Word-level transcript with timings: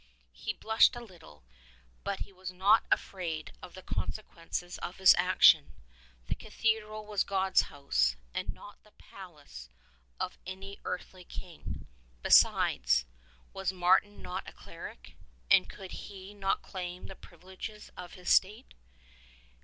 He 0.33 0.53
blushed 0.53 0.95
a 0.95 0.99
little, 1.03 1.43
but 2.03 2.21
he 2.21 2.33
was 2.33 2.51
not 2.51 2.85
afraid 2.91 3.53
of 3.61 3.75
the 3.75 3.83
consequences 3.83 4.79
of 4.79 4.97
his 4.97 5.13
action. 5.15 5.73
The 6.25 6.33
cathedral 6.33 7.05
was 7.05 7.23
God's 7.23 7.61
house, 7.69 8.15
and 8.33 8.51
not 8.51 8.81
the 8.83 8.93
palace 8.93 9.69
of 10.19 10.39
any 10.43 10.79
earthly 10.85 11.23
king. 11.23 11.85
Besides, 12.23 13.05
was 13.53 13.71
Martin 13.71 14.23
not 14.23 14.49
a 14.49 14.53
cleric, 14.53 15.15
and 15.51 15.69
could 15.69 15.91
he 15.91 16.33
not 16.33 16.63
claim 16.63 17.05
the 17.05 17.13
privileges 17.15 17.91
of 17.95 18.13
his 18.15 18.27
state 18.31 18.73